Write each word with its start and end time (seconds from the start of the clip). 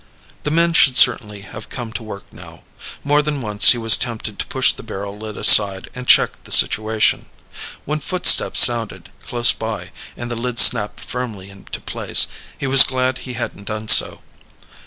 The 0.41 0.49
men 0.49 0.73
should 0.73 0.97
certainly 0.97 1.41
have 1.41 1.69
come 1.69 1.93
to 1.93 2.01
work 2.01 2.23
now. 2.31 2.63
More 3.03 3.21
than 3.21 3.39
once 3.39 3.69
he 3.69 3.77
was 3.77 3.97
tempted 3.97 4.39
to 4.39 4.47
push 4.47 4.73
the 4.73 4.81
barrel 4.81 5.15
lid 5.15 5.37
aside 5.37 5.91
and 5.93 6.07
check 6.07 6.43
the 6.43 6.51
situation. 6.51 7.27
When 7.85 7.99
footsteps 7.99 8.61
sounded, 8.61 9.11
close 9.27 9.51
by, 9.51 9.91
and 10.17 10.31
the 10.31 10.35
lid 10.35 10.57
snapped 10.57 11.01
firmly 11.01 11.51
into 11.51 11.79
place, 11.79 12.25
he 12.57 12.65
was 12.65 12.83
glad 12.83 13.19
he 13.19 13.33
hadn't 13.33 13.65
done 13.67 13.89
so. 13.89 14.21